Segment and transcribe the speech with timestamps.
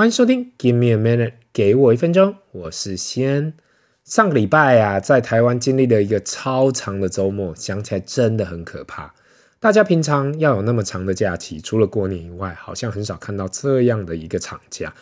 [0.00, 3.52] 欢迎收听 Give me a minute，给我一分钟，我是西恩。
[4.02, 9.14] 上个礼拜啊，在台湾经历了一个超长的周末，想起来真的很可怕。
[9.58, 14.94] 大家平常要有那么长的假期，除了过年以外，好像很少看到这样的一个长假。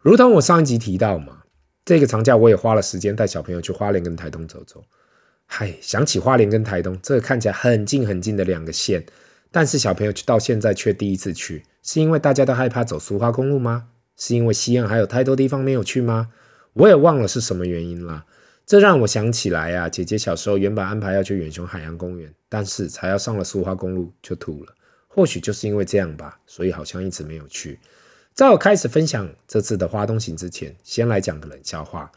[0.00, 1.42] 如同我上一集提到嘛，
[1.84, 4.82] 这个长假我也花了时间带小朋友去花莲跟台东走走。
[5.44, 9.04] 嗨，想起花莲跟台东，这个看起来很近很近的两个县，
[9.50, 13.88] 但是小朋友去到现在却第一次去，是因为大家都害怕走苏花公路吗？
[14.16, 16.30] 是因为西岸还有太多地方没有去吗？
[16.72, 18.24] 我也忘了是什么原因了。
[18.66, 24.74] 这让我想起来啊，姐姐小时候原本安排要去远雄海洋公园，但是才要上了苏花公路就吐了。
[25.06, 27.78] 或许就是因为这样吧，所以好像一直没有去。
[28.34, 32.10] 在我开始分享这次的花东行之前，先来讲个冷笑话。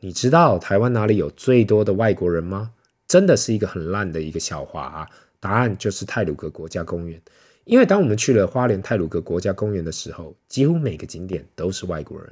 [0.00, 2.72] 你知道台湾哪里有最多的外国人吗？
[3.06, 5.08] 真的是一个很烂的一个笑话啊！
[5.38, 7.20] 答案就是泰鲁格国家公园。
[7.70, 12.28] 因为当我们去了花莲太鲁阁国家公园的时候，几乎每个景点都是外国人，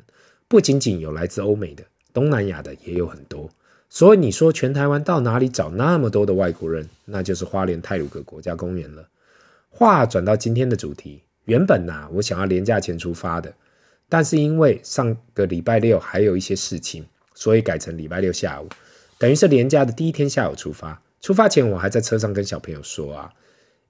[0.49, 3.49] 不仅仅有来自欧美的，东南亚的也有很多。
[3.89, 6.89] 所以你说全台湾到哪里找那么多的外国人？
[7.05, 9.09] 那就是花莲太鲁阁国家公园了。
[9.69, 13.55] 话转到今天的主题，原本呐、我想要连假前出发的，
[14.09, 18.69] 但是因为上个礼拜六还有一些事情，所以改成礼拜六下午，
[19.21, 21.01] 等于是连假的第一天下午出发。
[21.21, 23.33] 出发前我还在车上跟小朋友说啊，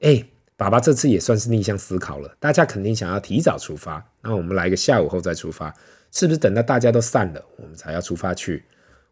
[0.01, 0.23] 哎。
[0.59, 5.73] 爸爸这次也算是逆向思考了，大家肯定想要提早出发，那我们来个下午后再出发，
[6.11, 8.65] 是不是等到大家都散了，我们才要出发去？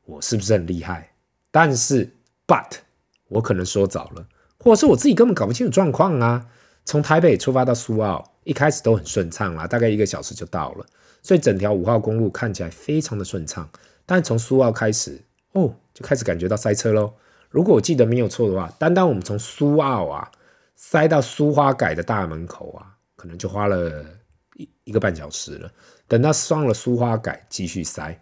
[0.06, 1.12] 我是不是很厉害？
[1.52, 2.12] 但是
[2.48, 2.78] ，but
[3.28, 4.26] 我可能说早了，
[4.58, 6.48] 或者是我自己根本搞不清楚状况啊。
[6.84, 10.86] 从台北出发到苏澳，一开始都很顺畅啦，大概一个小时就到了，
[11.22, 13.68] 所以整条五号公路看起来非常的顺畅。
[14.04, 15.20] 但从苏澳开始，
[15.52, 17.12] 哦，就开始感觉到塞车喽。
[17.50, 20.28] 如果我记得没有错的话，单单我们从苏澳啊。
[20.76, 24.04] 塞到苏花改的大门口啊，可能就花了
[24.54, 25.72] 一一个半小时了。
[26.06, 28.20] 等到上了苏花改，继续塞，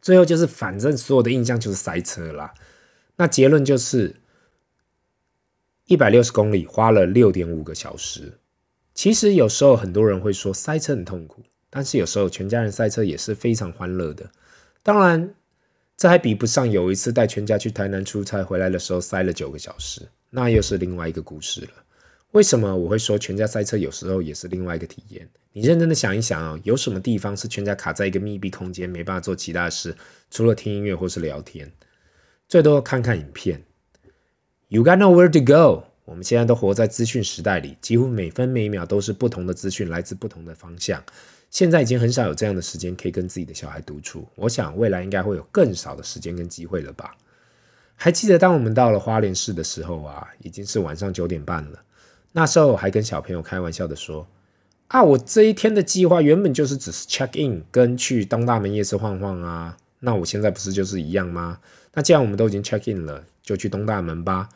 [0.00, 2.54] 最后就是反正所有的印象就是塞车啦。
[3.16, 4.14] 那结论就是
[5.86, 8.38] 一百六十公里花了六点五个小时。
[8.94, 14.30] 其实有时候很多人会说塞车很痛苦，但是有时候全家人塞车也是非常欢乐的。
[14.82, 15.34] 当然，
[15.96, 20.08] 这还比不上有一次带全家去台南出差回来的时候塞了九个小时。
[20.36, 21.70] 那又是另外一个故事了。
[22.32, 25.26] 为什么我会说全家塞车有时候也是另外一个体验？
[25.54, 29.96] 你认真的想一想啊，有什么地方是全家卡在一个密闭空间，没办法做其他事，
[30.30, 31.72] 除了听音乐或是聊天，
[32.46, 33.64] 最多看看影片。
[34.68, 35.84] You got nowhere to go。
[36.04, 41.02] 我们现在都活在资讯时代里，几乎每分每秒都是不同的资讯来自不同的方向。
[41.50, 44.28] 现在已经很少有这样的时间可以跟自己的小孩独处。
[44.34, 47.16] 我想未来应该会有更少的时间跟机会了吧。
[47.96, 51.82] 还记得当我们到了花莲市的时候啊，已经是晚上九点半了。
[52.32, 54.28] 那时候还跟小朋友开玩笑的说
[54.88, 59.76] ：“啊，我这一天的计划原本就是只是 check in 跟去东大门夜市晃晃啊。
[60.00, 61.58] 那我现在不是就是一样吗？
[61.94, 64.48] 那既然我们都已经 check in 了，就去东大门吧。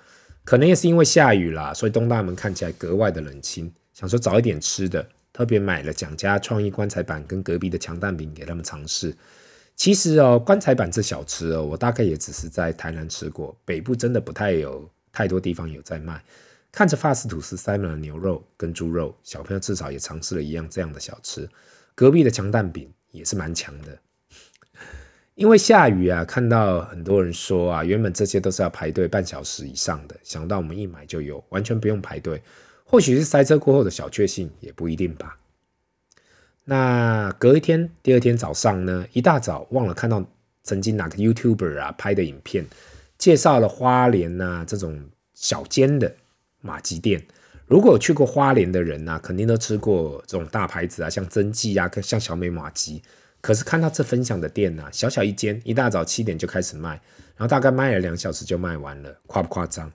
[0.44, 3.72] 可能也是因为下雨啦，所以东大门看起来格外的冷清。
[3.94, 9.16] 想说找一点吃的，特别买了蒋家创意棺材板跟隔壁的强蛋饼给他们尝试。”
[9.80, 16.22] 其实哦，棺材板这小吃哦，我大概也只是在台南吃过，北部真的不太有太多地方有在卖。
[16.70, 21.48] 看着法式吐司塞满了牛肉跟猪肉，小朋友至少也尝试了一样这样的小吃。
[21.94, 23.98] 隔壁的强蛋饼也是蛮强的。
[25.34, 32.42] 因为下雨啊，看到很多人说啊，原本这些都是要排队半小时以上的，想到我们一买就有，完全不用排队。
[32.84, 35.38] 或许是塞车过后的小确幸，也不一定吧。
[36.70, 40.24] 那隔一天，第二天早上呢，一大早忘了看到
[40.62, 42.64] 曾经哪个 YouTuber 啊拍的影片，
[43.18, 46.14] 介绍了花莲呐、这种小间的
[46.60, 47.26] 马吉店。
[47.66, 53.02] 如果去过花莲的人呐、肯定都吃过这种大牌子啊，像曾记啊，像小美马吉。
[53.40, 56.90] 可是看到这分享的店呐、小小一间，一大早七点就开始卖，
[57.34, 59.90] 然后大概卖了两小时就卖完了，夸不夸张？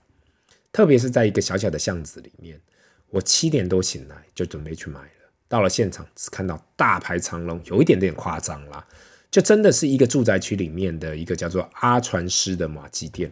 [0.70, 2.60] 特别是在一个小小的巷子里面，
[3.08, 5.00] 我七点多醒来就准备去买。
[5.48, 8.86] 到了现场，只看到大排长龙，有一点点夸张啦。
[9.30, 13.30] 就真的是一个住宅区里面的一个叫做阿传师的麻糬店，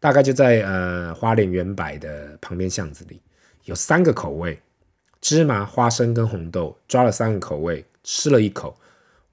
[0.00, 3.20] 大概就在呃花莲远百的旁边巷子里，
[3.64, 4.60] 有三个口味：
[5.20, 8.76] 芝麻、花生跟红豆，抓了三个口味，吃了一口，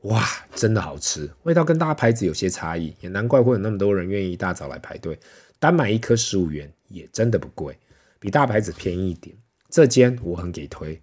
[0.01, 0.23] 哇，
[0.53, 5.17] 真的好吃，味道跟大牌子有些差异，也难怪会有那么多人愿意一大早来排队。
[5.57, 7.75] 单买一颗十五元，也真的不贵，
[8.19, 9.35] 比大牌子便宜一点。
[9.69, 10.99] 这间我很给推。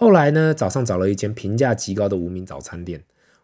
[0.00, 2.98] 后来呢，早上找了一间评价极高的无名早餐店。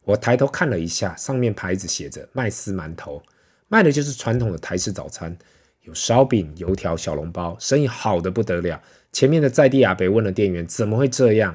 [0.05, 3.23] 我抬头看了一下，上面牌子写着“麦丝馒头”，
[3.69, 5.37] 卖的就是传统的台式早餐，
[5.83, 8.81] 有烧饼、油条、小笼包，生意好得不得了。
[9.13, 11.55] 前面的在地阿伯问了店员：“怎么会这样？”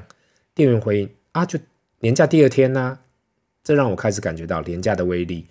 [0.54, 1.58] 店员回应：“啊，就
[1.98, 3.00] 年假第二天呢、啊，
[3.64, 5.48] 这让我开始感觉到年假的威力。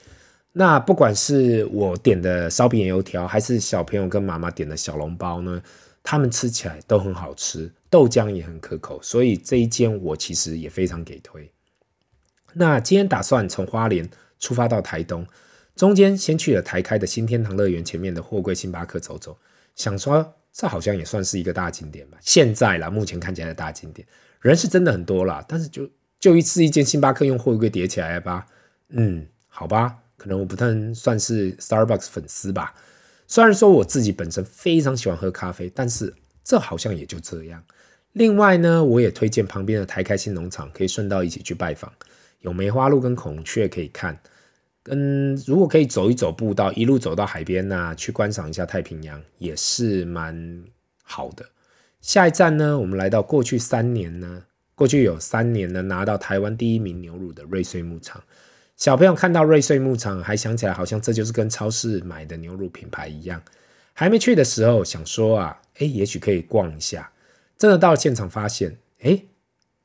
[0.54, 5.62] 那不管是我点的烧饼油条，还是小朋友跟妈妈点的小笼包呢，
[6.04, 11.52] 他们吃起来都很好吃，豆浆也很可口，所以这一间我其实也非常给推。
[12.54, 14.10] 那今天打算从花莲
[14.40, 15.26] 出发到台东，
[15.76, 19.38] 中间先去了台开的新天堂乐园前面的货柜星巴克走走，
[19.76, 22.18] 想说这好像也算是一个大景点吧。
[22.22, 24.08] 现在啦，目前看起来的大景点，
[24.42, 25.90] 人是真的很多啦，但是就
[26.20, 28.46] 就一次一间星巴克用货柜叠起来吧，
[28.90, 29.98] 嗯，好吧。
[30.18, 32.76] 可能我不太算是 Starbucks 粉丝吧，
[33.32, 36.14] 虽然说我自己本身非常喜欢喝咖啡，但是
[36.44, 37.64] 这好像也就这样。
[38.12, 41.90] 另外呢，我也推荐旁边的台开心农场，可以顺道一起去拜访，
[42.42, 44.20] 有梅花鹿跟孔雀可以看。
[44.84, 50.66] 跟如果可以走一走步道，一路走到海边啊，去观赏一下太平洋，也是蛮
[51.02, 51.46] 好的。
[52.02, 54.44] 下一站呢，我们来到过去三年呢，
[54.76, 58.22] 过去有三年呢拿到台湾第一名牛乳的瑞穗牧场。
[58.82, 63.40] 小朋友看到瑞穗牧场，还想起来好像这就是跟超市买的牛乳品牌一样。
[63.94, 67.12] 还没去的时候想说啊，诶，也许可以逛一下。
[67.60, 69.24] 真的到了现场发现，诶，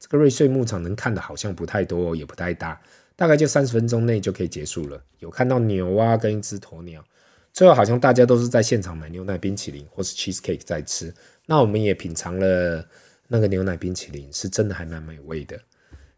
[0.01, 2.81] 这个瑞穗牧场能看的好像不太多，也不太大，
[3.17, 4.99] 大概就三十分钟内就可以结束了。
[5.19, 7.05] 有看到牛啊，跟一只鸵鸟。
[7.53, 11.13] 最后好像大家都是在现场买牛奶冰淇淋或是 cheesecake 在吃。
[11.45, 12.83] 那我们也品尝了
[13.29, 15.61] 那个牛奶冰淇淋，是真的还蛮美味的。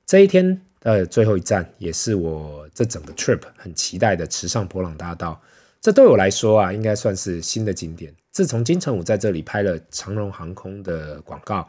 [0.06, 0.62] 这一天。
[0.88, 5.38] 呃，最后一站也是我这整个 trip 很期待的池上博朗大道。
[5.82, 8.10] 这对我来说啊，应该算是新的景点。
[8.32, 11.68] 自从金城武在这里拍了长荣航空的广告，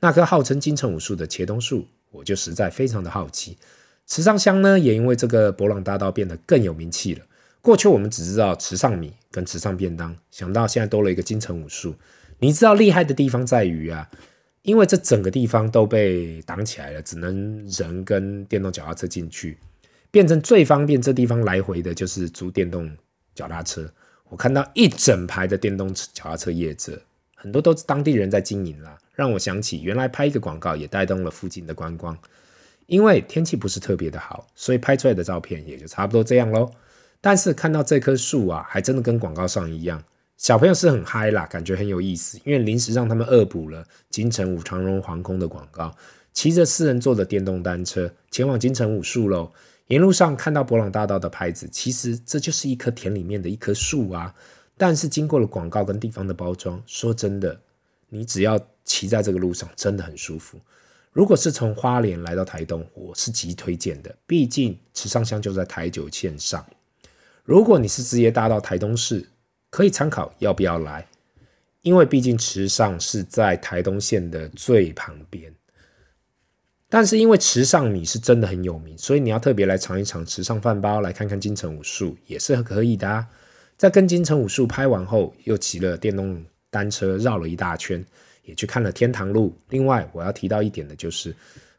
[0.00, 3.56] 那棵号称金城武树的茄冬树，我就实在非常的好奇。
[4.06, 7.24] 池上乡呢，也因为这个博朗大道变得更有名气了。
[7.62, 11.94] 过去我们只知道池上米跟池上便当，想到现在多了一个金城武树。
[12.38, 14.10] 你知道厉害的地方在于啊。
[14.68, 19.56] 因为这整个地方都被挡起来了，只能人跟电动脚踏车进去，
[20.10, 22.94] 变成最方便这地方来回的就是租电动
[23.34, 23.90] 脚踏车。
[24.28, 27.00] 我看到一整排的电动脚踏车业者，
[27.34, 32.18] 很多都是当地人在经营啦，让我想起原来拍一个广告也带动了附近的观光。
[32.88, 36.70] 因为天气不是特别的好，所以拍出来的照片也就差不多这样喽。
[37.22, 40.04] 但是看到这棵树啊，还真的跟广告上一样。
[40.38, 45.92] 小朋友是很嗨啦，感觉很有意思，因为临时让他们恶补了金城武长荣航空的广告，
[46.32, 49.52] 骑着四人座的电动单车前往金城武树喽。
[49.88, 54.32] 沿路上看到博朗大道的牌子，其实这就是一棵田里面的一棵树啊。
[54.76, 57.60] 但是经过了广告跟地方的包装，说真的，
[58.08, 60.56] 你只要骑在这个路上，真的很舒服。
[61.10, 66.64] 如果是从花莲来到台东，我是极推荐的，毕竟池上乡就在台九线上。
[67.42, 69.28] 如果你是直接搭到台东市，
[69.70, 71.06] 可以参考要不要来，
[71.82, 75.52] 因为毕竟池上是在台东县的最旁边。
[76.90, 83.26] 但是因为池上米是真的很有名，所以你要特别来尝一尝池上饭包，来看看金城武树也是可以的。
[83.76, 88.02] 在跟金城武树拍完后，又骑了电动单车绕了一大圈，
[88.42, 89.54] 也去看了天堂路。
[89.68, 91.36] 另外我要提到一点的就是，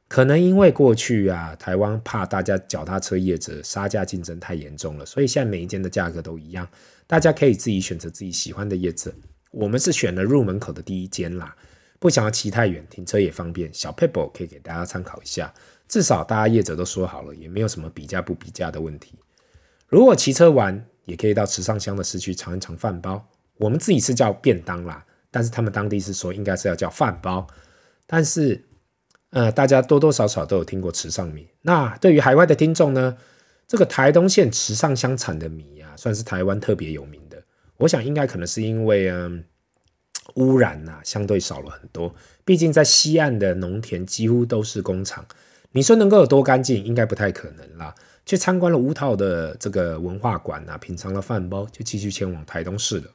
[0.08, 6.68] 可能因为过去啊，台湾怕大家脚踏车业者杀价竞争太严重了，所以现在每一间的价格都一样。
[7.10, 9.12] 大家可以自己选择自己喜欢的业者，
[9.50, 11.56] 我们是选了入门口的第一间啦，
[11.98, 13.74] 不想要骑太远，停车也方便。
[13.74, 15.52] 小撇步可以给大家参考一下，
[15.88, 19.16] 至少大家业者都说好了，也没有什么比价不比价的问题。
[19.88, 27.48] 如果骑车玩，也可以到池上乡的市区尝一尝饭包，我们自己是叫便当啦，但是他们当地是说应该是要叫饭包。
[28.06, 28.64] 但是，
[29.32, 31.48] 呃，大家多多少少都有听过池上米。
[31.64, 33.18] 那对于海外的听众呢，
[33.68, 35.66] 这个台东县池上乡产的米。
[36.00, 37.44] 算是台湾特别有名的，
[37.76, 39.44] 我想应该可能是因为嗯
[40.36, 42.16] 污染呐、相对少了很多，
[42.46, 45.26] 毕竟在西岸的农田几乎都是工厂，
[45.74, 47.94] 你说能够有多干净，应该不太可能啦。
[48.26, 53.12] 去参观了五岛的这个文化馆啊，品尝了饭包，就继续前往台东市了。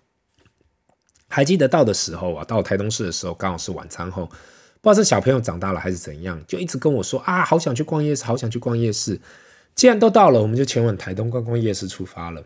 [1.29, 9.21] 还记得到的时候啊，到台东市的时候刚好是晚餐后，不知道是小朋友长大了还是怎样，就一直跟我说啊，好想去逛夜市，好想去逛夜市。
[9.77, 12.43] 既然都到了，我们就前往台东观光夜市出发了。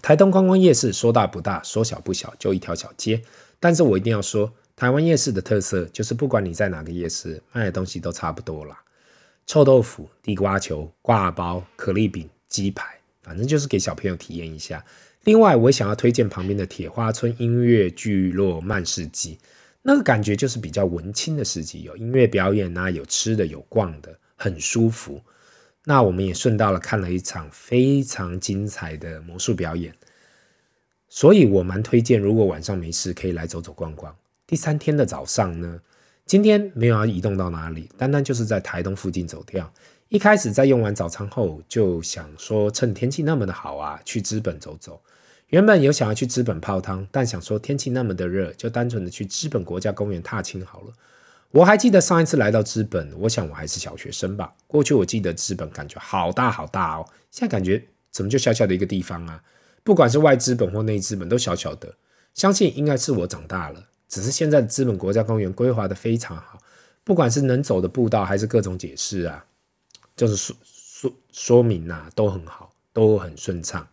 [0.00, 3.22] 台东观光夜市说大不大，说小不小，就一条小街。
[3.60, 8.80] 但是我一定要说，台湾夜市的特色就是，不管你在哪个夜市卖的东西都差不多啦。
[9.46, 14.84] 臭豆腐、地瓜球、挂包、可丽饼、鸡排，反正就是给小朋友体验一下。
[15.24, 19.38] 另外，我想要推荐旁边的铁花村音乐聚落慢市集，
[19.82, 25.20] 那个感觉就是比较文青的市集，有音乐表演啊，有吃的，有逛的，很舒服。
[25.84, 29.94] 那我们也顺道了看了一场非常精彩的魔术表演，
[31.08, 34.14] 所以我蛮推荐，如果晚上没事可以来走走逛逛。
[34.46, 35.80] 第三天的早上呢，
[36.24, 39.72] 今天没有要移动到哪里，单单就是在台东附近走跳，
[40.08, 45.02] 一开始在用完早餐后，就想说趁天气那么的好啊，去资本走走。
[45.48, 50.92] 原本有想要去资本泡汤，但想说天气那么的热，就单纯的去资本国家公园踏青好了。
[51.52, 54.52] 我还记得上一次来到资本，我想我还是小学生吧。
[54.66, 59.42] 过去我记得资本感觉好大好大哦，现在感觉怎么就小小的一个地方啊？
[59.84, 61.94] 不管是外资本或内资本都小小的，
[62.34, 63.84] 相信应该是我长大了。
[64.08, 66.58] 只是现在的资本国家公园规划的非常好，
[67.04, 69.44] 不管是能走的步道还是各种解释啊。
[70.16, 73.86] 就是说说说明呐、啊，都很好，都很顺畅。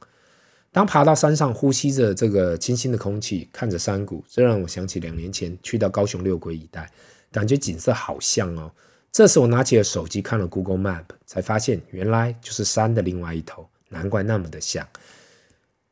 [0.72, 6.92] 当爬到山上，呼吸着这个清新的空气，看着山谷，这让我想起两年前去到高雄六龟一带，
[7.32, 8.72] 感觉景色好像哦。
[9.12, 14.88] 这时我拿起了手机看了 Google Map，才发现原来就是山的另外一头，难怪那么的像。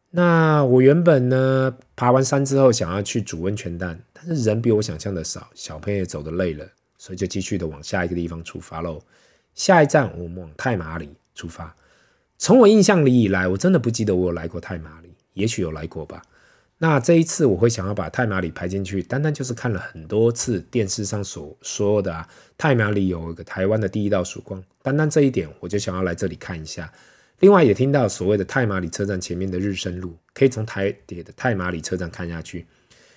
[0.10, 6.66] 那我原本呢，爬完山之后想要去煮温泉蛋，但是人比我想象的少，小朋友也走得累了，
[6.98, 9.02] 所以就继续的往下一个地方出发喽。
[9.54, 11.76] 下一站，我们往太马里出发。
[12.38, 16.22] 从我印象里以来，我真的不记得我有来过太马里，也许有来过吧。
[16.80, 26.92] 那这一次，我会想要把太麻里排进去，单单就是看了很多次电视上所说的啊，太麻里有一个台湾的第一道曙光，单单这一点，我就想要来这里看一下。
[27.40, 32.68] 另外，也听到所谓的太麻里车站前面的日升路，可以从台铁的太麻里车站看下去，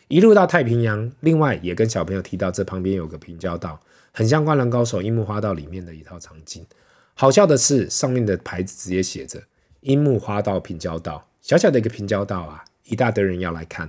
[0.08, 1.10] 一路到太平洋。
[1.20, 3.80] 另外，也跟小朋友提到，这旁边有个平交道。
[4.12, 6.66] 很像《灌篮高手》樱木花道里面的一套场景。
[7.14, 9.42] 好笑的是，上面的牌子直接写着
[9.82, 13.88] “樱木花道平交道”，小小的一个平交道啊，一大堆人要来看。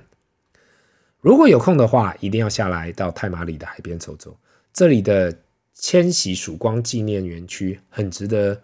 [1.20, 4.38] 如果有空的话，一定要下来到太马里的海边走走。
[4.74, 5.38] 这里的
[5.74, 8.62] 千禧曙光纪念园区很值得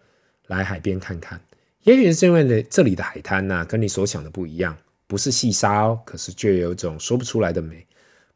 [0.48, 1.40] 来海边看看。
[1.84, 4.76] 也许是因为呢，这里的海滩呢、跟你所想的不一样，
[5.06, 7.86] 不是细沙哦，可是却有一种说不出来的美，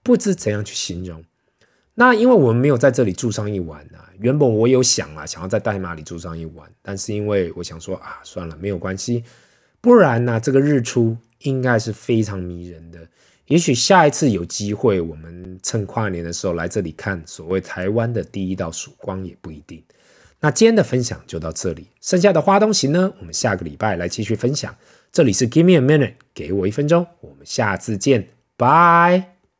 [0.03, 1.24] 不知怎样去形容。
[1.96, 9.24] 那因为我们没有在这里住上一晚啊，原本我有想啊，想要在太麻里住上一晚，但是因为我想说啊，算了，没有关系，
[9.81, 13.00] 不然呢，这个日出应该是非常迷人的。
[13.48, 19.83] 也许下一次有机会，我们趁跨年的时候来这里看所谓台湾的第一道曙光也不一定。
[20.39, 24.75] 那今天的分享就到这里，剩下的花东行呢，我们下个礼拜来继续分享。
[25.12, 29.30] 这里是 Give me a minute，给我一分钟，我们下次见，拜。